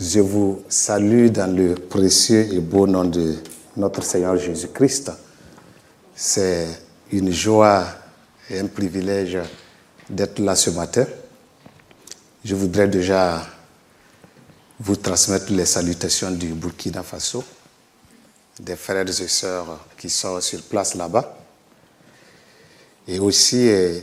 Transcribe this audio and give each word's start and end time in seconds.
Je 0.00 0.20
vous 0.20 0.62
salue 0.68 1.26
dans 1.26 1.52
le 1.52 1.74
précieux 1.74 2.54
et 2.54 2.60
beau 2.60 2.86
nom 2.86 3.04
de 3.04 3.34
notre 3.76 4.04
Seigneur 4.04 4.36
Jésus-Christ. 4.36 5.10
C'est 6.14 6.68
une 7.10 7.32
joie 7.32 7.84
et 8.48 8.60
un 8.60 8.68
privilège 8.68 9.38
d'être 10.08 10.38
là 10.38 10.54
ce 10.54 10.70
matin. 10.70 11.04
Je 12.44 12.54
voudrais 12.54 12.86
déjà 12.86 13.44
vous 14.78 14.94
transmettre 14.94 15.52
les 15.52 15.66
salutations 15.66 16.30
du 16.30 16.52
Burkina 16.54 17.02
Faso, 17.02 17.42
des 18.60 18.76
frères 18.76 19.04
et 19.08 19.28
sœurs 19.28 19.84
qui 19.98 20.08
sont 20.10 20.40
sur 20.40 20.62
place 20.62 20.94
là-bas. 20.94 21.36
Et 23.08 23.18
aussi 23.18 23.68
euh, 23.68 23.98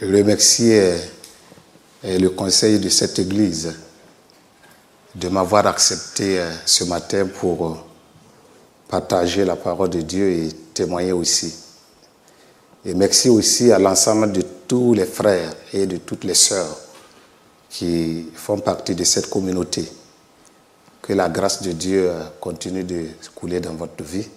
remercier 0.00 0.80
euh, 0.80 2.18
le 2.18 2.28
conseil 2.30 2.78
de 2.78 2.88
cette 2.88 3.18
église 3.18 3.74
de 5.18 5.28
m'avoir 5.30 5.66
accepté 5.66 6.38
euh, 6.38 6.52
ce 6.66 6.84
matin 6.84 7.26
pour 7.26 7.84
partager 8.86 9.44
la 9.46 9.56
parole 9.56 9.88
de 9.88 10.02
Dieu 10.02 10.30
et 10.30 10.48
témoigner 10.74 11.12
aussi. 11.12 11.54
Et 12.84 12.94
merci 12.94 13.30
aussi 13.30 13.72
à 13.72 13.78
l'ensemble 13.78 14.30
de 14.32 14.42
tous 14.68 14.92
les 14.92 15.06
frères 15.06 15.54
et 15.72 15.86
de 15.86 15.96
toutes 15.96 16.24
les 16.24 16.34
sœurs 16.34 16.76
qui 17.70 18.26
font 18.34 18.58
partie 18.58 18.94
de 18.94 19.04
cette 19.04 19.30
communauté. 19.30 19.90
Que 21.00 21.14
la 21.14 21.28
grâce 21.28 21.62
de 21.62 21.72
Dieu 21.72 22.12
continue 22.40 22.84
de 22.84 23.06
couler 23.34 23.60
dans 23.60 23.74
votre 23.74 24.04
vie. 24.04 24.28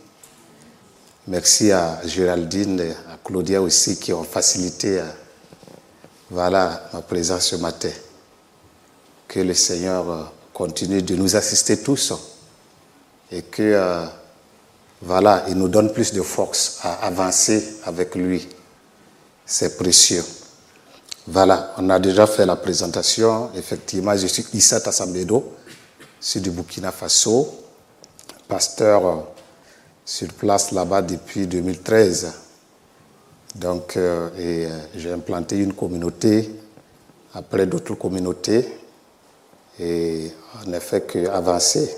Merci 1.27 1.71
à 1.71 1.99
Géraldine 2.05 2.79
et 2.79 2.91
à 2.91 3.17
Claudia 3.23 3.61
aussi 3.61 3.99
qui 3.99 4.13
ont 4.13 4.23
facilité 4.23 5.01
voilà, 6.31 6.89
ma 6.93 7.01
présence 7.01 7.47
ce 7.47 7.55
matin. 7.57 7.91
Que 9.27 9.39
le 9.41 9.53
Seigneur 9.53 10.31
continue 10.59 11.01
de 11.01 11.15
nous 11.15 11.37
assister 11.37 11.77
tous 11.77 12.11
et 13.31 13.43
que 13.43 14.05
voilà, 15.01 15.45
il 15.47 15.55
nous 15.55 15.69
donne 15.69 15.93
plus 15.93 16.11
de 16.11 16.21
force 16.21 16.79
à 16.83 17.05
avancer 17.05 17.77
avec 17.85 18.13
lui. 18.13 18.45
C'est 19.45 19.77
précieux. 19.77 20.23
Voilà, 21.27 21.73
on 21.77 21.89
a 21.89 21.97
déjà 21.97 22.27
fait 22.27 22.45
la 22.45 22.57
présentation. 22.57 23.51
Effectivement, 23.55 24.17
je 24.17 24.27
suis 24.27 24.45
Issa 24.53 24.81
Tassambedo, 24.81 25.53
je 26.19 26.25
suis 26.25 26.41
du 26.41 26.51
Burkina 26.51 26.91
Faso, 26.91 27.47
pasteur 28.49 29.27
sur 30.03 30.27
place 30.33 30.73
là-bas 30.73 31.03
depuis 31.03 31.47
2013. 31.47 32.33
Donc, 33.55 33.95
euh, 33.95 34.29
euh, 34.37 34.79
j'ai 34.93 35.13
implanté 35.13 35.57
une 35.57 35.71
communauté, 35.73 36.53
après 37.33 37.65
d'autres 37.65 37.95
communautés, 37.95 38.78
et 39.79 40.31
on 40.65 40.69
n'a 40.69 40.79
fait 40.79 41.01
qu'avancer 41.07 41.95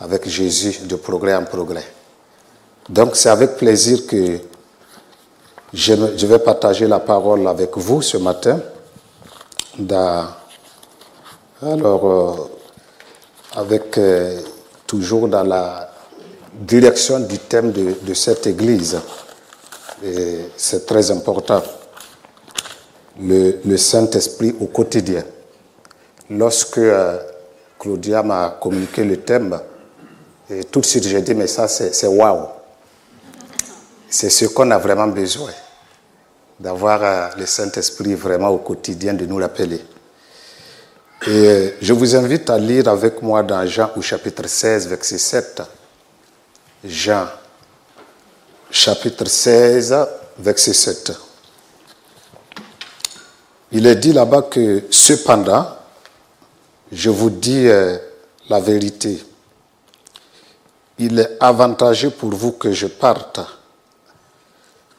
avec 0.00 0.28
Jésus 0.28 0.86
de 0.86 0.96
progrès 0.96 1.34
en 1.34 1.44
progrès. 1.44 1.84
Donc, 2.88 3.16
c'est 3.16 3.30
avec 3.30 3.56
plaisir 3.56 4.06
que 4.06 4.38
je, 5.72 5.92
vais 6.26 6.38
partager 6.38 6.86
la 6.86 7.00
parole 7.00 7.46
avec 7.48 7.76
vous 7.76 8.02
ce 8.02 8.16
matin. 8.16 8.60
Alors, 11.62 12.06
euh, 12.06 12.50
avec 13.54 13.98
euh, 13.98 14.40
toujours 14.86 15.28
dans 15.28 15.42
la 15.42 15.90
direction 16.60 17.20
du 17.20 17.38
thème 17.38 17.72
de, 17.72 18.14
cette 18.14 18.46
église. 18.46 18.98
Et 20.04 20.48
c'est 20.56 20.86
très 20.86 21.10
important. 21.10 21.62
Le 23.18 23.76
Saint-Esprit 23.76 24.54
au 24.60 24.66
quotidien. 24.66 25.24
Lorsque 26.30 26.78
euh, 26.78 27.18
Claudia 27.78 28.22
m'a 28.22 28.58
communiqué 28.60 29.04
le 29.04 29.18
thème, 29.18 29.60
et 30.50 30.64
tout 30.64 30.80
de 30.80 30.86
suite 30.86 31.04
j'ai 31.06 31.20
dit, 31.22 31.34
mais 31.34 31.46
ça 31.46 31.68
c'est 31.68 32.06
waouh. 32.06 32.46
C'est 34.08 34.30
ce 34.30 34.46
qu'on 34.46 34.70
a 34.70 34.78
vraiment 34.78 35.06
besoin, 35.06 35.50
d'avoir 36.58 37.02
euh, 37.02 37.28
le 37.38 37.46
Saint-Esprit 37.46 38.14
vraiment 38.14 38.48
au 38.48 38.58
quotidien, 38.58 39.14
de 39.14 39.26
nous 39.26 39.36
rappeler. 39.36 39.80
Et 41.26 41.28
euh, 41.28 41.70
je 41.80 41.92
vous 41.92 42.14
invite 42.16 42.50
à 42.50 42.58
lire 42.58 42.88
avec 42.88 43.22
moi 43.22 43.42
dans 43.42 43.64
Jean 43.66 43.90
au 43.96 44.02
chapitre 44.02 44.46
16, 44.46 44.88
verset 44.88 45.18
7. 45.18 45.62
Jean, 46.84 47.26
chapitre 48.70 49.26
16, 49.26 49.96
verset 50.38 50.72
7. 50.72 51.12
Il 53.72 53.86
est 53.86 53.96
dit 53.96 54.12
là-bas 54.12 54.42
que 54.42 54.84
cependant, 54.90 55.75
je 56.92 57.10
vous 57.10 57.30
dis 57.30 57.68
euh, 57.68 57.98
la 58.48 58.60
vérité, 58.60 59.22
il 60.98 61.18
est 61.18 61.36
avantageux 61.40 62.10
pour 62.10 62.30
vous 62.30 62.52
que 62.52 62.72
je 62.72 62.86
parte, 62.86 63.40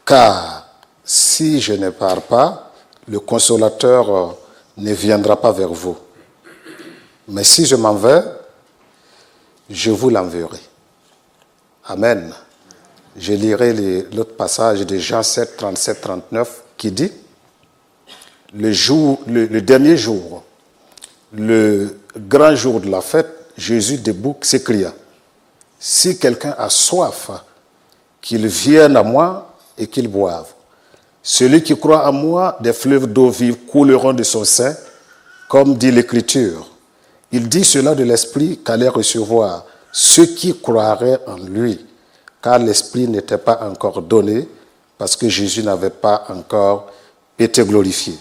car 0.06 0.68
si 1.04 1.62
je 1.62 1.74
ne 1.74 1.90
pars 1.90 2.22
pas, 2.24 2.74
le 3.08 3.20
consolateur 3.20 4.16
euh, 4.16 4.32
ne 4.78 4.94
viendra 4.94 5.40
pas 5.40 5.52
vers 5.52 5.70
vous. 5.72 5.98
Mais 7.30 7.44
si 7.44 7.66
je 7.66 7.76
m'en 7.76 7.94
vais, 7.94 8.22
je 9.70 9.92
vous 9.92 10.10
l'enverrai. 10.10 10.60
Amen. 11.86 12.34
Je 13.18 13.34
lirai 13.34 13.74
l'autre 14.14 14.36
passage 14.36 14.82
de 14.86 14.98
Jean 14.98 15.24
7, 15.24 15.58
37, 15.58 16.02
39 16.02 16.64
qui 16.78 16.92
dit, 16.92 17.12
le, 18.54 18.72
jour, 18.72 19.20
le, 19.26 19.46
le 19.46 19.62
dernier 19.62 19.98
jour, 19.98 20.44
le 21.34 21.98
grand 22.16 22.56
jour 22.56 22.80
de 22.80 22.90
la 22.90 23.02
fête, 23.02 23.28
Jésus 23.58 23.98
debout 23.98 24.38
s'écria, 24.42 24.94
si 25.80 26.18
quelqu'un 26.18 26.56
a 26.58 26.70
soif, 26.70 27.32
qu'il 28.22 28.48
vienne 28.48 28.96
à 28.96 29.04
moi 29.04 29.56
et 29.78 29.88
qu'il 29.88 30.08
boive. 30.08 30.48
Celui 31.24 31.62
qui 31.62 31.78
croit 31.78 32.06
à 32.06 32.12
moi, 32.12 32.58
des 32.62 32.74
fleuves 32.74 33.08
d'eau 33.08 33.30
vive 33.30 33.58
couleront 33.66 34.14
de 34.14 34.24
son 34.24 34.46
sein, 34.46 34.76
comme 35.50 35.76
dit 35.76 35.92
l'Écriture. 35.92 36.70
Il 37.32 37.50
dit 37.50 37.64
cela 37.64 37.96
de 37.96 38.04
l'Esprit 38.04 38.60
qu'allait 38.64 38.88
recevoir 38.88 39.66
ceux 39.92 40.26
qui 40.26 40.58
croiraient 40.60 41.20
en 41.28 41.38
lui, 41.38 41.86
car 42.42 42.60
l'Esprit 42.60 43.08
n'était 43.08 43.38
pas 43.38 43.60
encore 43.68 44.02
donné, 44.02 44.48
parce 44.98 45.16
que 45.16 45.28
Jésus 45.28 45.64
n'avait 45.64 45.90
pas 45.90 46.26
encore 46.30 46.92
été 47.38 47.64
glorifié. 47.64 48.18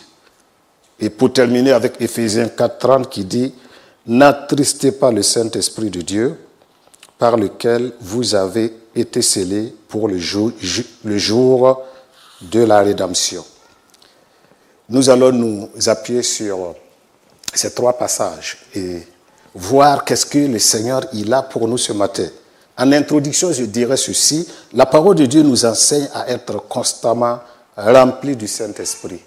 Et 0.98 1.10
pour 1.10 1.32
terminer 1.32 1.72
avec 1.72 2.00
Éphésiens 2.00 2.46
4.30 2.46 3.08
qui 3.08 3.24
dit, 3.24 3.52
N'attristez 4.06 4.92
pas 4.92 5.10
le 5.10 5.22
Saint-Esprit 5.22 5.90
de 5.90 6.00
Dieu, 6.00 6.38
par 7.18 7.36
lequel 7.36 7.92
vous 8.00 8.34
avez 8.34 8.72
été 8.94 9.20
scellés 9.20 9.74
pour 9.88 10.08
le 10.08 10.18
jour, 10.18 10.52
le 11.04 11.18
jour 11.18 11.82
de 12.40 12.62
la 12.62 12.80
rédemption. 12.80 13.44
Nous 14.88 15.10
allons 15.10 15.32
nous 15.32 15.68
appuyer 15.86 16.22
sur 16.22 16.74
ces 17.52 17.74
trois 17.74 17.94
passages 17.94 18.58
et 18.74 19.02
voir 19.54 20.04
qu'est-ce 20.04 20.26
que 20.26 20.38
le 20.38 20.58
Seigneur 20.58 21.04
il 21.12 21.32
a 21.32 21.42
pour 21.42 21.66
nous 21.66 21.78
ce 21.78 21.92
matin. 21.92 22.28
En 22.78 22.92
introduction, 22.92 23.52
je 23.52 23.64
dirais 23.64 23.96
ceci, 23.96 24.46
la 24.72 24.86
parole 24.86 25.16
de 25.16 25.26
Dieu 25.26 25.42
nous 25.42 25.64
enseigne 25.64 26.08
à 26.14 26.28
être 26.28 26.68
constamment 26.68 27.40
remplis 27.76 28.36
du 28.36 28.46
Saint-Esprit. 28.46 29.20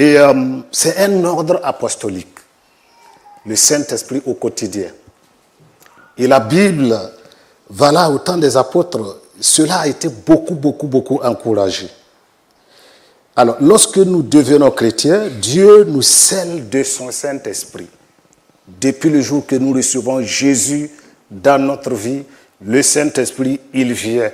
Et 0.00 0.16
euh, 0.16 0.32
c'est 0.72 0.96
un 0.96 1.22
ordre 1.26 1.60
apostolique, 1.62 2.38
le 3.44 3.54
Saint-Esprit 3.54 4.22
au 4.24 4.32
quotidien. 4.32 4.88
Et 6.16 6.26
la 6.26 6.40
Bible, 6.40 6.98
voilà, 7.68 8.08
au 8.08 8.18
temps 8.18 8.38
des 8.38 8.56
apôtres, 8.56 9.20
cela 9.38 9.80
a 9.80 9.88
été 9.88 10.08
beaucoup, 10.08 10.54
beaucoup, 10.54 10.86
beaucoup 10.86 11.20
encouragé. 11.22 11.90
Alors, 13.36 13.58
lorsque 13.60 13.98
nous 13.98 14.22
devenons 14.22 14.70
chrétiens, 14.70 15.28
Dieu 15.28 15.84
nous 15.84 16.00
scelle 16.00 16.70
de 16.70 16.82
son 16.82 17.12
Saint-Esprit. 17.12 17.90
Depuis 18.66 19.10
le 19.10 19.20
jour 19.20 19.44
que 19.44 19.56
nous 19.56 19.74
recevons 19.74 20.22
Jésus 20.22 20.90
dans 21.30 21.62
notre 21.62 21.92
vie, 21.92 22.22
le 22.64 22.80
Saint-Esprit, 22.82 23.60
il 23.74 23.92
vient 23.92 24.30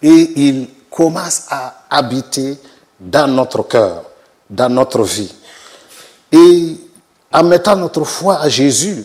et 0.00 0.30
il 0.36 0.68
commence 0.88 1.46
à 1.50 1.82
habiter 1.90 2.58
dans 3.00 3.26
notre 3.26 3.64
cœur, 3.64 4.07
dans 4.48 4.68
notre 4.68 5.02
vie. 5.02 5.34
Et 6.32 6.76
en 7.32 7.42
mettant 7.44 7.76
notre 7.76 8.04
foi 8.04 8.40
à 8.40 8.48
Jésus, 8.48 9.04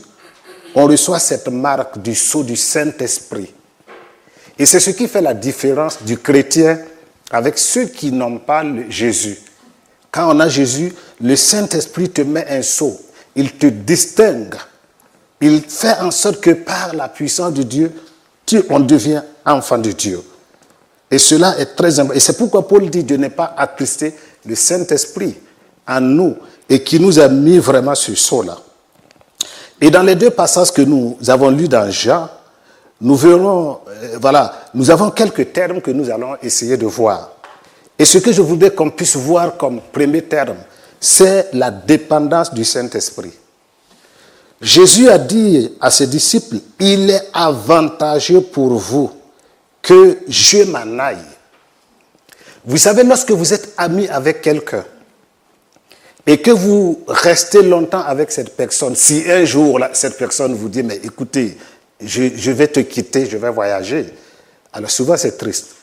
on 0.75 0.87
reçoit 0.87 1.19
cette 1.19 1.47
marque 1.49 2.01
du 2.01 2.15
sceau 2.15 2.43
du 2.43 2.55
Saint-Esprit. 2.55 3.53
Et 4.57 4.65
c'est 4.65 4.79
ce 4.79 4.91
qui 4.91 5.07
fait 5.07 5.21
la 5.21 5.33
différence 5.33 6.01
du 6.03 6.17
chrétien 6.17 6.79
avec 7.31 7.57
ceux 7.57 7.85
qui 7.85 8.11
n'ont 8.11 8.37
pas 8.37 8.63
Jésus. 8.89 9.39
Quand 10.11 10.35
on 10.35 10.39
a 10.39 10.47
Jésus, 10.47 10.93
le 11.21 11.35
Saint-Esprit 11.35 12.09
te 12.09 12.21
met 12.21 12.45
un 12.47 12.61
sceau. 12.61 12.99
Il 13.35 13.53
te 13.53 13.65
distingue. 13.65 14.55
Il 15.41 15.61
fait 15.61 15.97
en 15.99 16.11
sorte 16.11 16.39
que 16.39 16.51
par 16.51 16.93
la 16.93 17.09
puissance 17.09 17.53
de 17.53 17.63
Dieu, 17.63 17.91
tu, 18.45 18.61
on 18.69 18.79
devient 18.79 19.23
enfant 19.45 19.77
de 19.77 19.91
Dieu. 19.91 20.21
Et 21.09 21.17
cela 21.17 21.57
est 21.59 21.75
très 21.75 21.99
important. 21.99 22.15
Et 22.15 22.19
c'est 22.19 22.37
pourquoi 22.37 22.67
Paul 22.67 22.89
dit 22.89 23.03
de 23.03 23.17
ne 23.17 23.27
pas 23.27 23.53
attrister 23.57 24.13
le 24.45 24.55
Saint-Esprit 24.55 25.35
en 25.87 26.01
nous 26.01 26.35
et 26.69 26.83
qui 26.83 26.99
nous 26.99 27.19
a 27.19 27.27
mis 27.27 27.57
vraiment 27.57 27.95
ce 27.95 28.15
sceau-là. 28.15 28.57
Et 29.81 29.91
dans 29.91 30.03
les 30.03 30.15
deux 30.15 30.29
passages 30.29 30.71
que 30.71 30.81
nous 30.81 31.17
avons 31.27 31.49
lus 31.49 31.67
dans 31.67 31.89
Jean, 31.89 32.29
nous 33.01 33.15
verrons, 33.15 33.79
euh, 33.87 34.17
voilà, 34.21 34.69
nous 34.73 34.89
avons 34.89 35.11
quelques 35.11 35.51
termes 35.51 35.81
que 35.81 35.91
nous 35.91 36.09
allons 36.09 36.37
essayer 36.41 36.77
de 36.77 36.85
voir. 36.85 37.31
Et 37.99 38.05
ce 38.05 38.17
que 38.17 38.31
je 38.31 38.41
voudrais 38.41 38.71
qu'on 38.71 38.89
puisse 38.89 39.15
voir 39.15 39.57
comme 39.57 39.81
premier 39.91 40.21
terme, 40.23 40.57
c'est 40.99 41.49
la 41.53 41.69
dépendance 41.69 42.53
du 42.53 42.63
Saint-Esprit. 42.63 43.33
Jésus 44.61 45.09
a 45.09 45.17
dit 45.17 45.73
à 45.81 45.91
ses 45.91 46.07
disciples, 46.07 46.57
il 46.79 47.09
est 47.09 47.29
avantageux 47.33 48.39
pour 48.41 48.69
vous 48.75 49.11
que 49.81 50.19
je 50.29 50.63
m'en 50.63 50.99
aille. 50.99 51.17
Vous 52.65 52.77
savez, 52.77 53.03
lorsque 53.03 53.31
vous 53.31 53.53
êtes 53.53 53.73
ami 53.77 54.07
avec 54.07 54.41
quelqu'un 54.41 54.85
et 56.25 56.37
que 56.37 56.51
vous 56.51 57.03
restez 57.07 57.61
longtemps 57.61 58.03
avec 58.03 58.31
cette 58.31 58.55
personne, 58.55 58.95
si 58.95 59.29
un 59.29 59.43
jour 59.43 59.79
cette 59.91 60.17
personne 60.17 60.53
vous 60.53 60.69
dit, 60.69 60.83
mais 60.83 60.95
écoutez, 61.03 61.57
je, 61.99 62.51
vais 62.51 62.67
te 62.67 62.79
quitter, 62.79 63.25
je 63.25 63.37
vais 63.37 63.49
voyager, 63.49 64.05
alors 64.71 64.89
souvent 64.89 65.17
c'est 65.17 65.37
triste. 65.37 65.75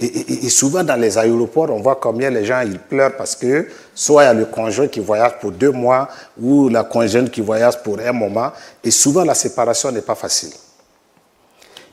Et, 0.00 0.48
souvent 0.50 0.82
dans 0.82 1.00
les 1.00 1.16
aéroports, 1.16 1.70
on 1.70 1.80
voit 1.80 1.94
combien 1.96 2.28
les 2.28 2.44
gens 2.44 2.60
ils 2.60 2.80
pleurent 2.80 3.16
parce 3.16 3.36
que 3.36 3.68
soit 3.94 4.24
il 4.24 4.26
y 4.26 4.28
a 4.28 4.34
le 4.34 4.46
conjoint 4.46 4.88
qui 4.88 4.98
voyage 4.98 5.38
pour 5.40 5.52
deux 5.52 5.70
mois 5.70 6.08
ou 6.38 6.68
la 6.68 6.82
conjointe 6.82 7.30
qui 7.30 7.40
voyage 7.40 7.80
pour 7.82 7.98
un 8.00 8.12
moment, 8.12 8.52
et 8.82 8.90
souvent 8.90 9.24
la 9.24 9.34
séparation 9.34 9.92
n'est 9.92 10.02
pas 10.02 10.16
facile. 10.16 10.50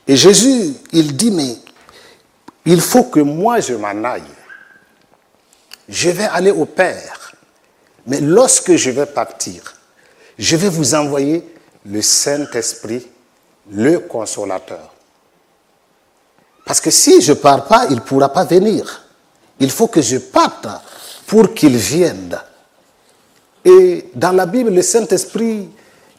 Et 0.06 0.16
Jésus, 0.16 0.74
il 0.92 1.16
dit, 1.16 1.30
mais 1.30 1.54
il 2.64 2.80
faut 2.80 3.04
que 3.04 3.20
moi 3.20 3.60
je 3.60 3.74
m'en 3.74 4.04
aille. 4.04 4.22
Je 5.88 6.10
vais 6.10 6.24
aller 6.24 6.50
au 6.50 6.64
Père. 6.64 7.32
Mais 8.06 8.20
lorsque 8.20 8.74
je 8.74 8.90
vais 8.90 9.06
partir, 9.06 9.74
je 10.38 10.56
vais 10.56 10.68
vous 10.68 10.94
envoyer 10.94 11.46
le 11.86 12.02
Saint-Esprit, 12.02 13.06
le 13.70 13.98
consolateur. 14.00 14.92
Parce 16.64 16.80
que 16.80 16.90
si 16.90 17.20
je 17.20 17.32
ne 17.32 17.36
pars 17.36 17.64
pas, 17.66 17.86
il 17.90 17.96
ne 17.96 18.00
pourra 18.00 18.32
pas 18.32 18.44
venir. 18.44 19.04
Il 19.60 19.70
faut 19.70 19.88
que 19.88 20.00
je 20.00 20.18
parte 20.18 20.66
pour 21.26 21.54
qu'il 21.54 21.76
vienne. 21.76 22.38
Et 23.64 24.10
dans 24.14 24.32
la 24.32 24.46
Bible, 24.46 24.70
le 24.70 24.82
Saint-Esprit, 24.82 25.68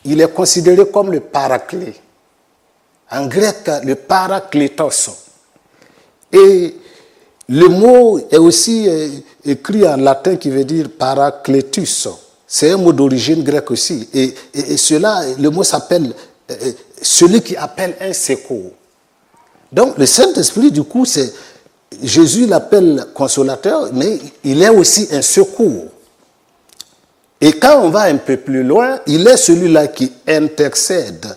il 0.05 0.21
est 0.21 0.33
considéré 0.33 0.89
comme 0.89 1.11
le 1.11 1.19
paraclet. 1.19 1.95
En 3.11 3.27
grec, 3.27 3.69
le 3.83 3.95
parakletos. 3.95 5.22
Et 6.33 6.75
le 7.47 7.67
mot 7.67 8.19
est 8.31 8.37
aussi 8.37 8.89
euh, 8.89 9.09
écrit 9.45 9.87
en 9.87 9.97
latin 9.97 10.35
qui 10.35 10.49
veut 10.49 10.63
dire 10.65 10.87
parakletus. 10.97 12.07
C'est 12.47 12.71
un 12.71 12.77
mot 12.77 12.91
d'origine 12.91 13.43
grecque 13.43 13.71
aussi. 13.71 14.09
Et, 14.13 14.33
cela, 14.77 15.21
le 15.39 15.49
mot 15.49 15.63
s'appelle 15.63 16.13
euh, 16.49 16.55
euh, 16.61 16.71
celui 17.01 17.41
qui 17.41 17.55
appelle 17.55 17.95
un 18.01 18.13
secours. 18.13 18.71
Donc 19.71 19.97
le 19.97 20.05
Saint-Esprit, 20.05 20.71
du 20.71 20.83
coup, 20.83 21.05
c'est 21.05 21.33
Jésus 22.01 22.47
l'appelle 22.47 23.05
consolateur, 23.13 23.89
mais 23.93 24.19
il 24.43 24.61
est 24.61 24.69
aussi 24.69 25.07
un 25.11 25.21
secours. 25.21 25.85
Et 27.39 27.53
quand 27.53 27.81
on 27.81 27.89
va 27.89 28.03
un 28.03 28.17
peu 28.17 28.37
plus 28.37 28.63
loin, 28.63 28.99
il 29.05 29.27
est 29.27 29.37
celui-là 29.37 29.87
qui 29.87 30.11
intercède. 30.27 31.35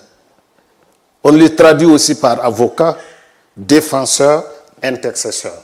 On 1.24 1.32
le 1.32 1.54
traduit 1.54 1.88
aussi 1.88 2.14
par 2.14 2.44
avocat, 2.44 2.96
défenseur, 3.56 4.44
intercesseur. 4.86 5.62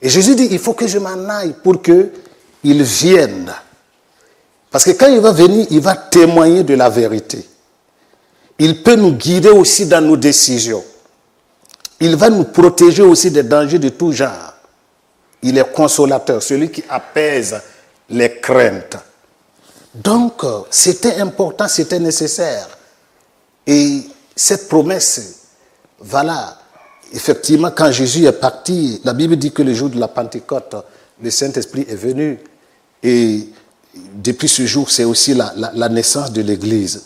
Et 0.00 0.08
Jésus 0.08 0.34
dit, 0.34 0.48
il 0.50 0.58
faut 0.58 0.74
que 0.74 0.86
je 0.86 0.98
m'en 0.98 1.28
aille 1.28 1.54
pour 1.62 1.80
qu'il 1.82 2.82
vienne. 2.82 3.52
Parce 4.70 4.84
que 4.84 4.90
quand 4.90 5.08
il 5.08 5.20
va 5.20 5.32
venir, 5.32 5.66
il 5.70 5.80
va 5.80 5.96
témoigner 5.96 6.62
de 6.62 6.74
la 6.74 6.90
vérité. 6.90 7.46
Il 8.58 8.82
peut 8.82 8.96
nous 8.96 9.12
guider 9.12 9.50
aussi 9.50 9.86
dans 9.86 10.00
nos 10.00 10.16
décisions. 10.16 10.84
Il 12.00 12.16
va 12.16 12.28
nous 12.28 12.44
protéger 12.44 13.02
aussi 13.02 13.30
des 13.30 13.42
dangers 13.42 13.78
de 13.78 13.88
tout 13.88 14.12
genre. 14.12 14.54
Il 15.42 15.56
est 15.56 15.72
consolateur, 15.72 16.42
celui 16.42 16.70
qui 16.70 16.84
apaise 16.88 17.60
les 18.10 18.38
craintes. 18.38 18.96
Donc, 19.94 20.42
c'était 20.70 21.16
important, 21.20 21.68
c'était 21.68 21.98
nécessaire. 21.98 22.68
Et 23.66 24.02
cette 24.34 24.68
promesse, 24.68 25.40
voilà, 25.98 26.58
effectivement, 27.12 27.70
quand 27.70 27.90
Jésus 27.90 28.24
est 28.24 28.32
parti, 28.32 29.00
la 29.04 29.12
Bible 29.12 29.36
dit 29.36 29.52
que 29.52 29.62
le 29.62 29.74
jour 29.74 29.90
de 29.90 29.98
la 29.98 30.08
Pentecôte, 30.08 30.76
le 31.22 31.30
Saint-Esprit 31.30 31.86
est 31.88 31.96
venu. 31.96 32.38
Et 33.02 33.48
depuis 34.14 34.48
ce 34.48 34.66
jour, 34.66 34.90
c'est 34.90 35.04
aussi 35.04 35.34
la, 35.34 35.88
naissance 35.88 36.32
de 36.32 36.42
l'Église. 36.42 37.04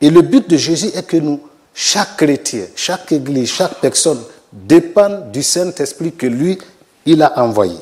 Et 0.00 0.10
le 0.10 0.22
but 0.22 0.48
de 0.48 0.56
Jésus 0.56 0.90
est 0.94 1.06
que 1.06 1.16
nous, 1.16 1.40
chaque 1.74 2.16
chrétien, 2.16 2.66
chaque 2.74 3.12
église, 3.12 3.50
chaque 3.50 3.80
personne 3.80 4.20
dépend 4.52 5.30
du 5.32 5.42
Saint-Esprit 5.42 6.12
que 6.12 6.26
lui, 6.26 6.58
il 7.04 7.22
a 7.22 7.38
envoyé. 7.42 7.76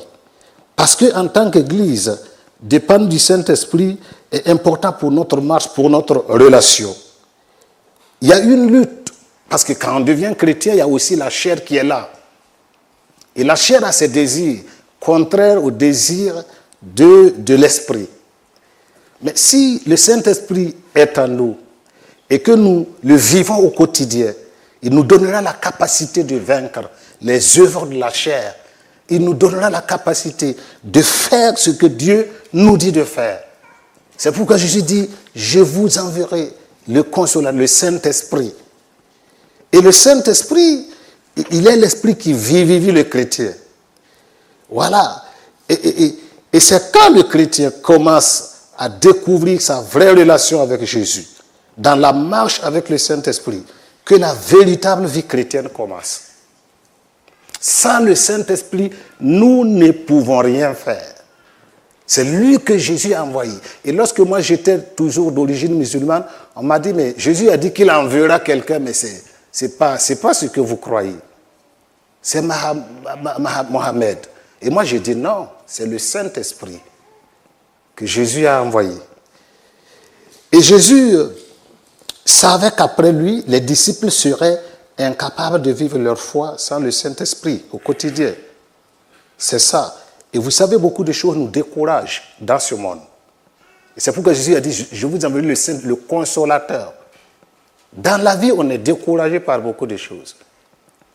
Parce 0.75 0.95
qu'en 0.95 1.27
tant 1.27 1.49
qu'église, 1.49 2.17
dépendre 2.61 3.07
du 3.07 3.19
Saint-Esprit 3.19 3.97
est 4.31 4.47
important 4.49 4.93
pour 4.93 5.11
notre 5.11 5.39
marche, 5.39 5.69
pour 5.69 5.89
notre 5.89 6.25
relation. 6.27 6.95
Il 8.21 8.29
y 8.29 8.33
a 8.33 8.39
une 8.39 8.71
lutte, 8.71 9.04
parce 9.49 9.63
que 9.63 9.73
quand 9.73 9.97
on 9.97 9.99
devient 10.01 10.33
chrétien, 10.37 10.73
il 10.73 10.77
y 10.77 10.81
a 10.81 10.87
aussi 10.87 11.15
la 11.15 11.29
chair 11.29 11.63
qui 11.63 11.77
est 11.77 11.83
là. 11.83 12.11
Et 13.35 13.43
la 13.43 13.55
chair 13.55 13.83
a 13.83 13.91
ses 13.91 14.07
désirs 14.07 14.61
contraires 14.99 15.63
aux 15.63 15.71
désirs 15.71 16.43
de, 16.81 17.33
de 17.37 17.55
l'esprit. 17.55 18.07
Mais 19.21 19.33
si 19.35 19.81
le 19.85 19.95
Saint-Esprit 19.97 20.75
est 20.93 21.17
en 21.17 21.27
nous, 21.27 21.57
et 22.29 22.39
que 22.39 22.51
nous 22.51 22.87
le 23.03 23.15
vivons 23.15 23.57
au 23.57 23.69
quotidien, 23.69 24.33
il 24.81 24.91
nous 24.93 25.03
donnera 25.03 25.41
la 25.41 25.53
capacité 25.53 26.23
de 26.23 26.37
vaincre 26.37 26.89
les 27.21 27.59
œuvres 27.59 27.85
de 27.87 27.95
la 27.95 28.11
chair. 28.11 28.55
Il 29.09 29.23
nous 29.23 29.33
donnera 29.33 29.69
la 29.69 29.81
capacité 29.81 30.55
de 30.83 31.01
faire 31.01 31.57
ce 31.57 31.69
que 31.71 31.85
Dieu 31.85 32.29
nous 32.53 32.77
dit 32.77 32.91
de 32.91 33.03
faire. 33.03 33.41
C'est 34.17 34.31
pourquoi 34.31 34.57
Jésus 34.57 34.81
dit, 34.81 35.09
je 35.35 35.59
vous 35.59 35.97
enverrai 35.97 36.51
le 36.87 37.03
consolateur, 37.03 37.59
le 37.59 37.67
Saint-Esprit. 37.67 38.53
Et 39.75 39.81
le 39.81 39.91
Saint-Esprit, 39.91 40.87
il 41.51 41.67
est 41.67 41.75
l'esprit 41.75 42.15
qui 42.15 42.31
vivifie 42.31 42.93
le 42.93 43.03
chrétien. 43.03 43.51
Voilà. 44.69 45.21
Et, 45.67 46.13
c'est 46.59 46.93
quand 46.93 47.09
le 47.09 47.23
chrétien 47.23 47.71
commence 47.83 48.51
à 48.77 48.87
découvrir 48.87 49.61
sa 49.61 49.81
vraie 49.81 50.11
relation 50.11 50.61
avec 50.61 50.85
Jésus 50.85 51.27
dans 51.77 51.97
la 51.97 52.13
marche 52.13 52.61
avec 52.63 52.87
le 52.87 52.97
Saint-Esprit 52.97 53.63
que 54.05 54.15
la 54.15 54.33
véritable 54.33 55.07
vie 55.07 55.23
chrétienne 55.23 55.67
commence. 55.67 56.21
Sans 57.59 57.99
le 57.99 58.15
Saint-Esprit, 58.15 58.91
nous 59.19 59.65
ne 59.65 59.91
pouvons 59.91 60.37
rien 60.37 60.73
faire. 60.73 61.15
C'est 62.07 62.23
lui 62.23 62.59
que 62.59 62.77
Jésus 62.77 63.13
a 63.13 63.25
envoyé. 63.25 63.55
Et 63.83 63.91
lorsque 63.91 64.19
moi 64.19 64.39
j'étais 64.39 64.79
toujours 64.79 65.33
d'origine 65.33 65.75
musulmane, 65.75 66.23
on 66.55 66.63
m'a 66.63 66.79
dit, 66.79 66.93
mais 66.93 67.13
Jésus 67.17 67.49
a 67.49 67.57
dit 67.57 67.73
qu'il 67.73 67.91
enverra 67.91 68.39
quelqu'un, 68.39 68.79
mais 68.79 68.93
ce 69.55 69.63
n'est 69.63 69.71
pas, 69.71 70.33
ce 70.33 70.47
que 70.47 70.59
vous 70.59 70.75
croyez. 70.75 71.15
C'est 72.21 72.41
Mohamed. 72.41 74.17
Et 74.61 74.69
moi 74.69 74.83
j'ai 74.83 74.99
dit, 74.99 75.15
non, 75.15 75.47
c'est 75.65 75.85
le 75.85 75.97
Saint-Esprit 75.97 76.81
que 77.95 78.05
Jésus 78.05 78.45
a 78.45 78.61
envoyé. 78.61 78.97
Et 80.51 80.61
Jésus 80.61 81.15
savait 82.25 82.71
qu'après 82.71 83.13
lui, 83.13 83.45
les 83.47 83.61
disciples 83.61 84.11
seraient 84.11 84.61
incapables 84.97 85.61
de 85.61 85.71
vivre 85.71 85.97
leur 85.99 86.19
foi 86.19 86.55
sans 86.57 86.79
le 86.79 86.91
Saint-Esprit 86.91 87.63
au 87.71 87.77
quotidien. 87.77 88.33
C'est 89.37 89.59
ça. 89.59 89.95
Et 90.33 90.37
vous 90.37 90.51
savez, 90.51 90.77
beaucoup 90.77 91.05
de 91.05 91.13
choses 91.13 91.37
nous 91.37 91.47
découragent 91.47 92.35
dans 92.41 92.59
ce 92.59 92.75
monde. 92.75 92.99
C'est 93.95 94.11
pourquoi 94.11 94.33
Jésus 94.33 94.53
a 94.57 94.59
dit, 94.59 94.85
je 94.91 95.07
vous 95.07 95.23
envoie 95.23 95.39
le, 95.39 95.55
Saint, 95.55 95.79
le 95.81 95.95
consolateur. 95.95 96.93
Dans 97.97 98.21
la 98.21 98.35
vie, 98.35 98.51
on 98.55 98.69
est 98.69 98.77
découragé 98.77 99.39
par 99.39 99.61
beaucoup 99.61 99.87
de 99.87 99.95
choses. 99.95 100.35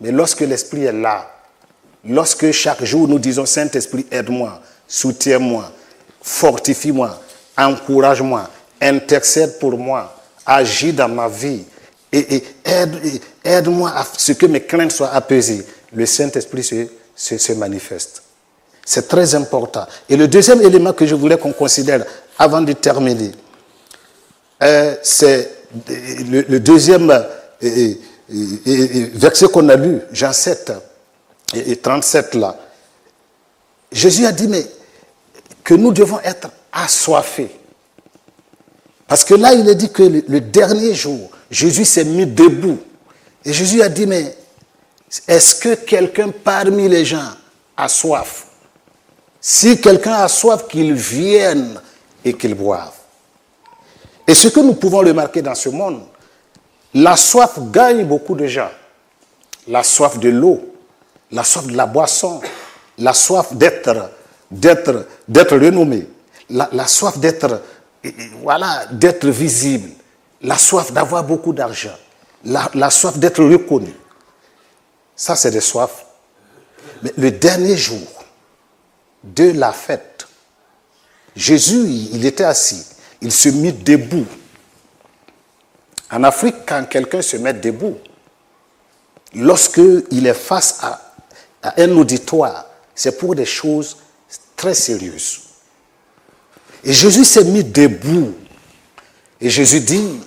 Mais 0.01 0.11
lorsque 0.11 0.41
l'Esprit 0.41 0.85
est 0.85 0.93
là, 0.93 1.31
lorsque 2.05 2.51
chaque 2.53 2.83
jour 2.85 3.07
nous 3.07 3.19
disons, 3.19 3.45
Saint-Esprit, 3.45 4.07
aide-moi, 4.11 4.61
soutiens-moi, 4.89 5.71
fortifie-moi, 6.23 7.21
encourage-moi, 7.57 8.49
intercède 8.81 9.59
pour 9.59 9.77
moi, 9.77 10.17
agis 10.47 10.93
dans 10.93 11.09
ma 11.09 11.29
vie 11.29 11.65
et, 12.13 12.43
aide-moi 13.45 13.93
à 13.95 14.05
ce 14.17 14.33
que 14.33 14.47
mes 14.47 14.63
craintes 14.63 14.93
soient 14.93 15.13
apaisées. 15.13 15.65
Le 15.93 16.07
Saint-Esprit 16.07 16.89
se, 17.15 17.53
manifeste. 17.53 18.23
C'est 18.85 19.07
très 19.07 19.35
important. 19.35 19.87
Et 20.09 20.17
le 20.17 20.27
deuxième 20.27 20.63
élément 20.63 20.95
que 20.95 21.07
je 21.07 21.15
voulais 21.15 21.37
qu'on 21.37 21.53
considère 21.53 22.05
avant 22.39 22.63
de 22.63 22.73
terminer, 22.73 23.33
euh, 24.63 24.97
c'est 25.03 25.60
le, 25.89 26.59
deuxième 26.59 27.11
euh, 27.63 27.95
verset 29.15 29.49
qu'on 29.49 29.69
a 29.69 29.77
lu, 29.77 30.01
Jean 30.13 30.33
7 30.33 30.73
et 31.55 31.77
37 31.77 32.35
là. 32.35 32.57
Jésus 33.93 34.27
a 34.27 34.33
dit, 34.33 34.49
mais 34.49 34.65
que 35.65 35.75
nous 35.75 35.93
devons 35.93 36.21
être 36.21 36.49
assoiffés 36.73 37.51
Parce 39.07 39.25
que 39.25 39.35
là, 39.35 39.53
il 39.53 39.69
est 39.69 39.75
dit 39.75 39.91
que 39.91 40.03
le, 40.03 40.41
dernier 40.41 40.95
jour, 40.95 41.31
Jésus 41.51 41.85
s'est 41.85 42.05
mis 42.05 42.27
debout. 42.27 42.79
Et 43.45 43.53
Jésus 43.53 43.83
a 43.83 43.89
dit, 43.89 44.07
mais 44.07 44.37
est-ce 45.27 45.57
que 45.57 45.75
quelqu'un 45.75 46.31
parmi 46.31 46.89
les 46.89 47.05
gens 47.05 47.31
a 47.77 47.89
soif? 47.89 48.47
Si 49.41 49.81
quelqu'un 49.81 50.13
a 50.13 50.29
soif, 50.29 50.69
qu'il 50.69 50.93
vienne 50.95 51.81
et 52.25 52.35
qu'il 52.35 52.55
boive. 52.55 53.00
Et 54.31 54.35
ce 54.35 54.47
que 54.47 54.61
nous 54.61 54.75
pouvons 54.75 54.99
remarquer 54.99 55.43
dans 55.43 55.57
ce 55.57 55.69
monde, 55.71 56.03
la 56.95 57.17
soif 57.17 57.59
gagne 57.73 58.05
beaucoup 58.05 58.37
de 58.37 58.47
gens. 58.47 58.71
La 59.67 59.83
soif 59.83 60.21
de 60.21 60.29
l'eau, 60.29 60.73
la 61.33 61.43
soif 61.43 61.67
de 61.67 61.77
la 61.77 61.87
boisson, 61.87 62.41
la 62.99 63.13
soif 63.13 63.53
d'être, 63.55 64.13
d'être, 64.49 65.09
d'être 65.27 65.57
renommé, 65.59 66.07
la, 66.49 66.87
soif 66.87 67.19
d'être, 67.19 67.61
voilà, 68.41 68.87
d'être 68.93 69.27
visible, 69.27 69.91
la 70.43 70.57
soif 70.59 70.93
d'avoir 70.93 71.25
beaucoup 71.25 71.53
d'argent, 71.53 71.99
la, 72.45 72.71
la 72.75 72.91
soif 72.91 73.19
d'être 73.19 73.43
reconnu. 73.43 73.93
Ça, 75.17 75.35
c'est 75.35 75.51
des 75.51 75.61
soifs. 75.61 76.07
Mais 77.03 77.13
le 77.17 77.33
dernier 77.33 77.77
jour 77.77 78.07
de 79.25 79.51
la 79.51 79.73
fête, 79.73 80.29
Jésus, 81.35 81.85
il 82.13 82.25
était 82.25 82.45
assis, 82.45 82.87
il 83.21 83.33
se 83.33 83.49
mit 83.51 83.73
debout. 83.73 84.27
En 86.11 86.25
Afrique, 86.25 86.57
quand 86.67 86.89
quelqu'un 86.89 87.23
se 87.23 87.37
met 87.37 87.55
debout, 87.55 87.99
lorsqu'il 89.35 90.27
est 90.27 90.35
face 90.35 90.79
à, 90.83 91.07
un 91.77 91.91
auditoire, 91.91 92.67
c'est 92.95 93.19
pour 93.19 93.35
des 93.35 93.45
choses 93.45 93.99
très 94.57 94.75
sérieuses. 94.75 95.43
Et 96.83 96.93
Jésus 96.93 97.25
s'est 97.25 97.45
mis 97.45 97.63
debout. 97.63 98.35
Et 99.41 99.51
Jésus 99.51 99.81
dit, 99.81 100.21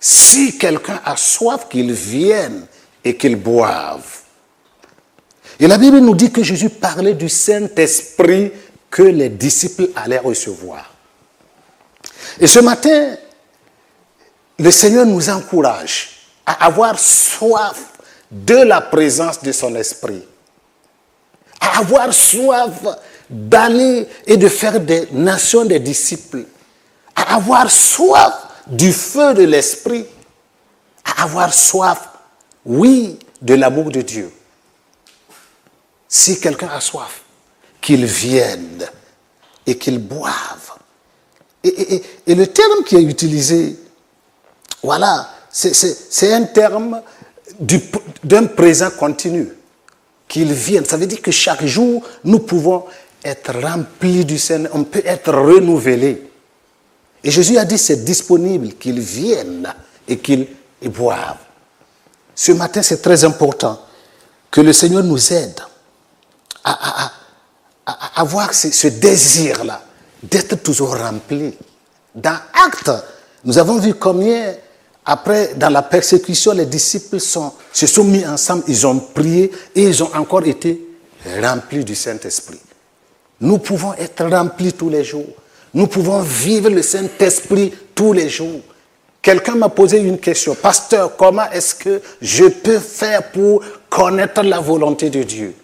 si 0.00 0.56
quelqu'un 0.56 1.00
a 1.04 1.16
soif, 1.16 1.68
qu'il 1.68 1.92
vienne 1.92 2.66
et 3.04 3.16
qu'il 3.16 3.36
boive. 3.36 4.20
Et 5.58 5.66
la 5.68 5.76
Bible 5.76 5.98
nous 5.98 6.14
dit 6.14 6.32
que 6.32 6.42
Jésus 6.42 6.70
parlait 6.70 7.14
du 7.14 7.28
Saint-Esprit 7.28 8.52
que 8.90 9.02
les 9.02 9.28
disciples 9.28 9.90
allaient 9.94 10.18
recevoir. 10.18 10.89
Et 12.38 12.46
ce 12.46 12.60
matin, 12.60 13.16
le 14.58 14.70
Seigneur 14.70 15.06
nous 15.06 15.28
encourage 15.30 16.10
à 16.46 16.66
avoir 16.66 16.98
soif 16.98 17.78
de 18.30 18.56
la 18.56 18.80
présence 18.80 19.42
de 19.42 19.52
son 19.52 19.74
esprit. 19.74 20.22
À 21.60 21.80
avoir 21.80 22.12
soif 22.12 22.70
d'aller 23.28 24.06
et 24.26 24.36
de 24.36 24.48
faire 24.48 24.80
des 24.80 25.08
nations 25.12 25.64
des 25.64 25.80
disciples. 25.80 26.44
À 27.14 27.36
avoir 27.36 27.70
soif 27.70 28.32
du 28.66 28.92
feu 28.92 29.34
de 29.34 29.44
l'esprit. 29.44 30.06
À 31.04 31.24
avoir 31.24 31.52
soif, 31.52 32.08
oui, 32.64 33.18
de 33.40 33.54
l'amour 33.54 33.90
de 33.90 34.02
Dieu. 34.02 34.32
Si 36.08 36.40
quelqu'un 36.40 36.68
a 36.68 36.80
soif, 36.80 37.22
qu'il 37.80 38.04
vienne 38.04 38.86
et 39.66 39.78
qu'il 39.78 39.98
boive. 39.98 40.72
Et, 41.62 42.02
le 42.26 42.46
terme 42.46 42.84
qui 42.84 42.96
est 42.96 43.02
utilisé, 43.02 43.76
voilà, 44.82 45.28
c'est 45.50 46.32
un 46.32 46.44
terme 46.44 47.02
d'un 48.24 48.46
présent 48.46 48.90
continu. 48.90 49.48
Qu'il 50.26 50.52
vienne. 50.52 50.84
Ça 50.84 50.96
veut 50.96 51.06
dire 51.08 51.20
que 51.20 51.32
chaque 51.32 51.64
jour, 51.64 52.04
nous 52.22 52.38
pouvons 52.38 52.84
être 53.24 53.52
remplis 53.60 54.24
du 54.24 54.38
Seigneur, 54.38 54.70
on 54.74 54.84
peut 54.84 55.02
être 55.04 55.32
renouvelé. 55.32 56.30
Et 57.24 57.30
Jésus 57.32 57.58
a 57.58 57.64
dit 57.64 57.76
c'est 57.76 58.04
disponible, 58.04 58.74
qu'il 58.74 59.00
vienne 59.00 59.74
et 60.06 60.18
qu'il 60.18 60.46
boive. 60.84 61.36
Ce 62.32 62.52
matin, 62.52 62.80
c'est 62.80 63.02
très 63.02 63.24
important 63.24 63.84
que 64.52 64.60
le 64.60 64.72
Seigneur 64.72 65.02
nous 65.02 65.32
aide 65.32 65.60
à, 66.62 67.10
avoir 68.14 68.54
ce 68.54 68.86
désir-là 68.86 69.82
d'être 70.22 70.62
toujours 70.62 70.96
rempli. 70.96 71.54
Dans 72.14 72.38
Actes, 72.66 72.92
nous 73.44 73.58
avons 73.58 73.78
vu 73.78 73.94
combien 73.94 74.54
après, 75.04 75.54
dans 75.56 75.70
la 75.70 75.82
persécution, 75.82 76.52
les 76.52 76.66
disciples 76.66 77.18
se 77.18 77.86
sont 77.86 78.04
mis 78.04 78.24
ensemble, 78.26 78.64
ils 78.68 78.86
ont 78.86 78.98
prié 78.98 79.50
et 79.74 79.82
ils 79.82 80.02
ont 80.02 80.10
encore 80.14 80.46
été 80.46 80.80
remplis 81.42 81.84
du 81.84 81.94
Saint-Esprit. 81.94 82.60
Nous 83.40 83.58
pouvons 83.58 83.94
être 83.94 84.24
remplis 84.26 84.72
tous 84.72 84.90
les 84.90 85.02
jours. 85.02 85.26
Nous 85.72 85.86
pouvons 85.86 86.20
vivre 86.20 86.68
le 86.68 86.82
Saint-Esprit 86.82 87.72
tous 87.94 88.12
les 88.12 88.28
jours. 88.28 88.60
Quelqu'un 89.22 89.54
m'a 89.54 89.68
posé 89.68 89.98
une 89.98 90.18
question. 90.18 90.54
Pasteur, 90.54 91.16
comment 91.16 91.50
est-ce 91.50 91.74
que 91.74 92.00
je 92.20 92.44
peux 92.46 92.78
faire 92.78 93.30
pour 93.30 93.62
connaître 93.88 94.42
la 94.42 94.60
volonté 94.60 95.10
de 95.10 95.22
Dieu? 95.22 95.54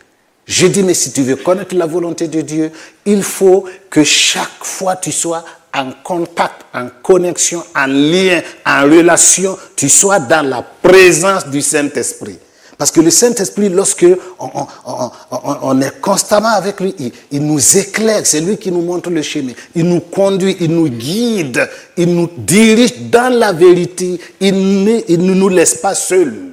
J'ai 0.46 0.68
dit, 0.68 0.84
mais 0.84 0.94
si 0.94 1.12
tu 1.12 1.22
veux 1.22 1.36
connaître 1.36 1.74
la 1.74 1.86
volonté 1.86 2.28
de 2.28 2.40
Dieu, 2.40 2.70
il 3.04 3.22
faut 3.24 3.64
que 3.90 4.04
chaque 4.04 4.62
fois 4.62 4.94
tu 4.94 5.10
sois 5.10 5.44
en 5.74 5.90
contact, 6.04 6.62
en 6.72 6.88
connexion, 7.02 7.64
en 7.74 7.86
lien, 7.86 8.40
en 8.64 8.82
relation, 8.84 9.58
tu 9.74 9.88
sois 9.88 10.20
dans 10.20 10.46
la 10.46 10.62
présence 10.62 11.48
du 11.48 11.60
Saint-Esprit. 11.60 12.38
Parce 12.78 12.90
que 12.90 13.00
le 13.00 13.10
Saint-Esprit, 13.10 13.70
lorsque 13.70 14.06
on, 14.38 15.80
est 15.80 16.00
constamment 16.00 16.50
avec 16.50 16.78
lui, 16.80 16.94
il, 17.32 17.42
nous 17.44 17.78
éclaire, 17.78 18.20
c'est 18.24 18.40
lui 18.40 18.58
qui 18.58 18.70
nous 18.70 18.82
montre 18.82 19.10
le 19.10 19.22
chemin, 19.22 19.52
il 19.74 19.84
nous 19.84 20.00
conduit, 20.00 20.56
il 20.60 20.70
nous 20.70 20.88
guide, 20.88 21.68
il 21.96 22.14
nous 22.14 22.30
dirige 22.36 22.94
dans 23.10 23.32
la 23.36 23.52
vérité, 23.52 24.20
il 24.40 24.84
ne, 24.84 25.00
il 25.08 25.24
ne 25.24 25.34
nous 25.34 25.48
laisse 25.48 25.76
pas 25.76 25.94
seuls. 25.94 26.52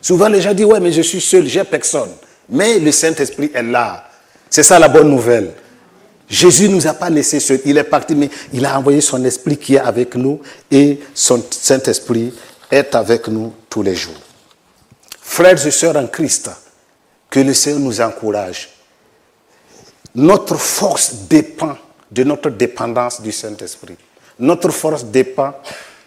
Souvent 0.00 0.28
les 0.28 0.40
gens 0.40 0.54
disent, 0.54 0.66
ouais, 0.66 0.80
mais 0.80 0.92
je 0.92 1.02
suis 1.02 1.20
seul, 1.20 1.46
j'ai 1.46 1.64
personne. 1.64 2.10
Mais 2.48 2.78
le 2.78 2.92
Saint-Esprit 2.92 3.50
est 3.54 3.62
là. 3.62 4.08
C'est 4.48 4.62
ça 4.62 4.78
la 4.78 4.88
bonne 4.88 5.10
nouvelle. 5.10 5.52
Jésus 6.28 6.68
ne 6.68 6.74
nous 6.74 6.86
a 6.86 6.94
pas 6.94 7.10
laissé 7.10 7.40
seuls. 7.40 7.60
Il 7.64 7.78
est 7.78 7.84
parti, 7.84 8.14
mais 8.14 8.30
il 8.52 8.64
a 8.66 8.78
envoyé 8.78 9.00
son 9.00 9.24
esprit 9.24 9.56
qui 9.56 9.74
est 9.76 9.80
avec 9.80 10.14
nous 10.16 10.40
et 10.70 11.00
son 11.14 11.42
Saint-Esprit 11.50 12.34
est 12.70 12.94
avec 12.94 13.28
nous 13.28 13.52
tous 13.70 13.82
les 13.82 13.94
jours. 13.94 14.14
Frères 15.20 15.64
et 15.66 15.70
sœurs 15.70 15.96
en 15.96 16.06
Christ, 16.06 16.50
que 17.30 17.40
le 17.40 17.54
Seigneur 17.54 17.80
nous 17.80 18.00
encourage. 18.00 18.70
Notre 20.14 20.56
force 20.56 21.14
dépend 21.28 21.76
de 22.10 22.24
notre 22.24 22.50
dépendance 22.50 23.20
du 23.20 23.32
Saint-Esprit. 23.32 23.96
Notre 24.38 24.70
force 24.70 25.04
dépend 25.04 25.52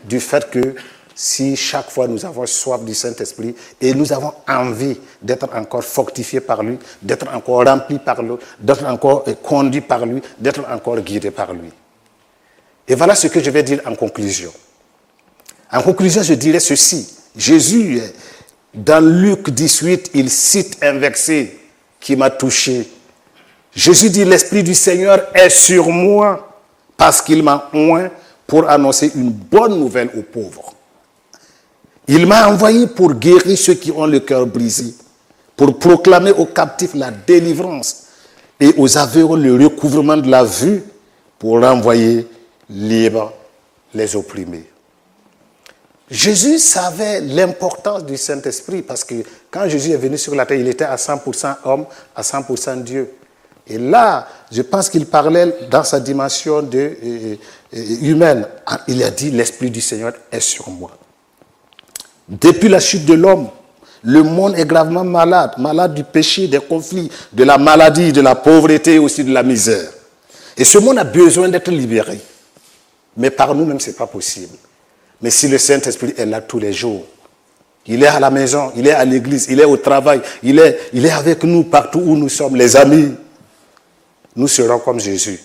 du 0.04 0.20
fait 0.20 0.50
que 0.50 0.76
si 1.22 1.58
chaque 1.58 1.90
fois 1.92 2.08
nous 2.08 2.26
avons 2.26 2.46
soif 2.46 2.82
du 2.82 2.96
Saint-Esprit 2.96 3.54
et 3.82 3.94
nous 3.94 4.14
avons 4.14 4.32
envie 4.48 4.98
d'être 5.22 5.54
encore 5.54 5.84
fortifiés 5.84 6.40
par 6.40 6.64
lui, 6.64 6.80
d'être 7.02 7.28
encore 7.36 7.66
remplis 7.66 8.00
par 8.00 8.22
lui, 8.22 8.36
d'être 8.58 8.86
encore 8.86 9.26
conduits 9.44 9.82
par 9.82 10.06
lui, 10.06 10.22
d'être 10.40 10.62
encore 10.72 10.98
guidés 11.02 11.32
par 11.32 11.52
lui. 11.52 11.72
Et 12.88 12.96
voilà 12.96 13.16
ce 13.16 13.28
que 13.28 13.44
je 13.44 13.50
vais 13.50 13.64
dire 13.64 13.82
en 13.86 13.96
conclusion. 13.96 14.54
En 15.70 15.82
conclusion, 15.82 16.24
je 16.24 16.36
dirais 16.36 16.62
ceci. 16.62 17.14
Jésus, 17.36 18.02
dans 18.74 19.04
Luc 19.04 19.50
18, 19.50 20.12
il 20.14 20.30
cite 20.30 20.78
un 20.82 21.00
verset 21.00 21.54
qui 22.00 22.16
m'a 22.16 22.30
touché. 22.30 22.90
Jésus 23.76 24.10
dit, 24.10 24.24
l'Esprit 24.24 24.64
du 24.64 24.74
Seigneur 24.74 25.28
est 25.36 25.50
sur 25.50 25.90
moi 25.90 26.62
parce 26.96 27.22
qu'il 27.22 27.44
m'a 27.44 27.70
oint 27.74 28.10
pour 28.48 28.70
annoncer 28.70 29.12
une 29.16 29.32
bonne 29.32 29.78
nouvelle 29.78 30.12
aux 30.18 30.24
pauvres. 30.24 30.76
Il 32.12 32.26
m'a 32.26 32.50
envoyé 32.50 32.88
pour 32.88 33.14
guérir 33.14 33.56
ceux 33.56 33.76
qui 33.76 33.92
ont 33.92 34.08
le 34.08 34.20
cœur 34.20 34.48
brisé, 34.48 34.96
pour 35.56 35.78
proclamer 35.78 36.32
aux 36.32 36.48
captifs 36.48 36.96
la 36.96 37.12
délivrance 37.12 38.06
et 38.60 38.74
aux 38.78 38.98
aveugles 38.98 39.42
le 39.44 39.66
recouvrement 39.66 40.18
de 40.18 40.28
la 40.28 40.44
vue, 40.44 40.84
pour 41.38 41.62
renvoyer 41.62 42.28
libres 42.68 43.32
les 43.94 44.16
opprimés. 44.16 44.66
Jésus 46.10 46.58
savait 46.58 47.22
l'importance 47.22 48.04
du 48.04 48.18
Saint-Esprit 48.18 48.82
parce 48.82 49.04
que 49.04 49.14
quand 49.52 49.70
Jésus 49.70 49.92
est 49.92 49.98
venu 49.98 50.18
sur 50.18 50.34
la 50.34 50.48
terre, 50.48 50.58
il 50.58 50.68
était 50.68 50.86
à 50.86 50.96
100% 50.96 51.58
homme, 51.66 51.86
à 52.16 52.24
100% 52.24 52.82
Dieu. 52.82 53.12
Et 53.68 53.78
là, 53.78 54.28
je 54.52 54.64
pense 54.64 54.90
qu'il 54.90 55.06
parlait 55.06 55.56
dans 55.70 55.84
sa 55.84 56.00
dimension 56.00 56.64
de, 56.64 56.80
euh, 56.80 57.36
euh, 57.76 57.96
humaine. 58.02 58.48
Il 58.88 59.04
a 59.04 59.12
dit, 59.12 59.30
l'Esprit 59.30 59.70
du 59.70 59.80
Seigneur 59.80 60.14
est 60.32 60.40
sur 60.40 60.68
moi. 60.72 60.90
Depuis 62.30 62.70
la 62.70 62.80
chute 62.80 63.06
de 63.06 63.14
l'homme, 63.16 63.50
le 64.04 64.24
monde 64.24 64.58
est 64.58 64.66
gravement 64.66 65.04
malade, 65.04 65.52
malade 65.58 65.94
du 65.94 66.04
péché, 66.04 66.48
des 66.48 66.60
conflits, 66.60 67.10
de 67.34 67.44
la 67.44 67.58
maladie, 67.58 68.14
de 68.14 68.22
la 68.22 68.36
pauvreté 68.36 68.96
et 68.96 69.00
aussi 69.00 69.24
de 69.24 69.34
la 69.34 69.44
misère. 69.44 69.90
Et 70.56 70.64
ce 70.64 70.78
monde 70.78 71.00
a 71.00 71.04
besoin 71.04 71.50
d'être 71.50 71.72
libéré. 71.72 72.20
Mais 73.18 73.30
par 73.30 73.54
nous-mêmes, 73.56 73.80
ce 73.80 73.88
n'est 73.90 73.96
pas 73.96 74.08
possible. 74.08 74.56
Mais 75.22 75.30
si 75.32 75.48
le 75.48 75.58
Saint-Esprit 75.58 76.14
est 76.18 76.26
là 76.26 76.40
tous 76.42 76.60
les 76.60 76.72
jours, 76.72 77.06
il 77.88 78.04
est 78.04 78.08
à 78.08 78.20
la 78.20 78.30
maison, 78.30 78.72
il 78.76 78.88
est 78.88 78.94
à 78.94 79.04
l'église, 79.04 79.48
il 79.50 79.60
est 79.60 79.66
au 79.66 79.78
travail, 79.78 80.22
il 80.44 80.60
est, 80.60 80.80
il 80.94 81.06
est 81.06 81.12
avec 81.12 81.44
nous 81.44 81.64
partout 81.64 82.00
où 82.00 82.16
nous 82.16 82.30
sommes, 82.30 82.56
les 82.56 82.78
amis, 82.78 83.16
nous 84.36 84.48
serons 84.48 84.80
comme 84.80 85.00
Jésus. 85.00 85.40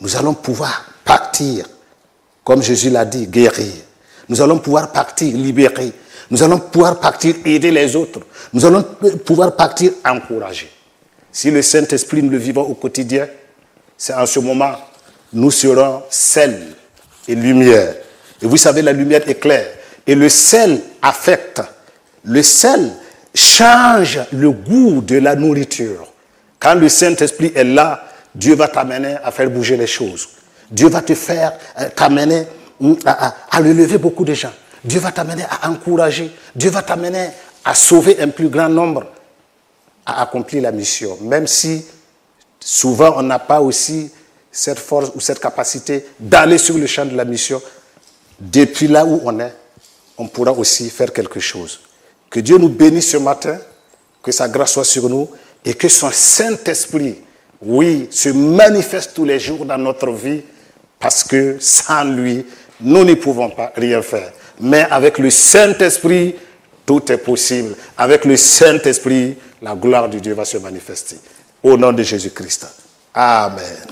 Nous 0.00 0.16
allons 0.16 0.34
pouvoir 0.34 0.86
partir 1.04 1.66
comme 2.44 2.62
Jésus 2.62 2.90
l'a 2.90 3.04
dit, 3.04 3.26
guérir. 3.26 3.72
Nous 4.30 4.40
allons 4.40 4.58
pouvoir 4.58 4.92
partir 4.92 5.36
libérer. 5.36 5.92
Nous 6.30 6.40
allons 6.40 6.60
pouvoir 6.60 7.00
partir 7.00 7.34
aider 7.44 7.72
les 7.72 7.96
autres. 7.96 8.20
Nous 8.52 8.64
allons 8.64 8.84
pouvoir 9.24 9.56
partir 9.56 9.90
encourager. 10.06 10.70
Si 11.32 11.50
le 11.50 11.60
Saint-Esprit 11.62 12.22
nous 12.22 12.30
le 12.30 12.38
vivons 12.38 12.62
au 12.62 12.74
quotidien, 12.74 13.26
c'est 13.98 14.14
en 14.14 14.26
ce 14.26 14.38
moment, 14.38 14.76
nous 15.32 15.50
serons 15.50 16.04
sel 16.10 16.58
et 17.26 17.34
lumière. 17.34 17.96
Et 18.40 18.46
vous 18.46 18.56
savez, 18.56 18.82
la 18.82 18.92
lumière 18.92 19.28
éclaire. 19.28 19.66
Et 20.06 20.14
le 20.14 20.28
sel 20.28 20.80
affecte. 21.02 21.60
Le 22.24 22.42
sel 22.44 22.88
change 23.34 24.20
le 24.32 24.52
goût 24.52 25.00
de 25.00 25.18
la 25.18 25.34
nourriture. 25.34 26.06
Quand 26.60 26.74
le 26.74 26.88
Saint-Esprit 26.88 27.50
est 27.56 27.64
là, 27.64 28.04
Dieu 28.32 28.54
va 28.54 28.68
t'amener 28.68 29.16
à 29.24 29.32
faire 29.32 29.50
bouger 29.50 29.76
les 29.76 29.88
choses. 29.88 30.28
Dieu 30.70 30.88
va 30.88 31.02
te 31.02 31.14
faire, 31.14 31.52
euh, 31.80 31.88
t'amener 31.96 32.46
à, 33.04 33.34
à, 33.50 33.60
lever 33.60 33.98
beaucoup 33.98 34.24
de 34.24 34.34
gens. 34.34 34.52
Dieu 34.84 35.00
va 35.00 35.12
t'amener 35.12 35.44
à 35.44 35.70
encourager. 35.70 36.30
Dieu 36.54 36.70
va 36.70 36.82
t'amener 36.82 37.30
à 37.64 37.74
sauver 37.74 38.20
un 38.20 38.28
plus 38.28 38.48
grand 38.48 38.68
nombre, 38.68 39.06
à 40.06 40.22
accomplir 40.22 40.62
la 40.62 40.72
mission. 40.72 41.18
Même 41.22 41.46
si 41.46 41.84
souvent 42.58 43.14
on 43.16 43.22
n'a 43.22 43.38
pas 43.38 43.60
aussi 43.60 44.10
cette 44.50 44.78
force 44.78 45.12
ou 45.14 45.20
cette 45.20 45.38
capacité 45.38 46.06
d'aller 46.18 46.58
sur 46.58 46.76
le 46.76 46.86
champ 46.86 47.04
de 47.04 47.16
la 47.16 47.24
mission, 47.24 47.60
depuis 48.40 48.88
là 48.88 49.04
où 49.04 49.20
on 49.24 49.38
est, 49.40 49.54
on 50.18 50.26
pourra 50.26 50.52
aussi 50.52 50.90
faire 50.90 51.12
quelque 51.12 51.40
chose. 51.40 51.80
Que 52.28 52.40
Dieu 52.40 52.58
nous 52.58 52.68
bénisse 52.68 53.10
ce 53.10 53.16
matin, 53.16 53.58
que 54.22 54.32
sa 54.32 54.48
grâce 54.48 54.72
soit 54.72 54.84
sur 54.84 55.08
nous 55.08 55.28
et 55.64 55.74
que 55.74 55.88
son 55.88 56.10
Saint-Esprit, 56.10 57.18
oui, 57.62 58.08
se 58.10 58.30
manifeste 58.30 59.12
tous 59.14 59.24
les 59.24 59.38
jours 59.38 59.64
dans 59.66 59.78
notre 59.78 60.10
vie 60.10 60.42
parce 60.98 61.24
que 61.24 61.56
sans 61.60 62.04
lui, 62.04 62.46
nous 62.82 63.04
ne 63.04 63.14
pouvons 63.14 63.50
pas 63.50 63.72
rien 63.76 64.02
faire. 64.02 64.32
Mais 64.60 64.86
avec 64.90 65.18
le 65.18 65.30
Saint-Esprit, 65.30 66.34
tout 66.84 67.10
est 67.10 67.18
possible. 67.18 67.74
Avec 67.96 68.24
le 68.24 68.36
Saint-Esprit, 68.36 69.36
la 69.62 69.74
gloire 69.74 70.08
de 70.08 70.18
Dieu 70.18 70.34
va 70.34 70.44
se 70.44 70.58
manifester. 70.58 71.16
Au 71.62 71.76
nom 71.76 71.92
de 71.92 72.02
Jésus-Christ. 72.02 72.66
Amen. 73.14 73.86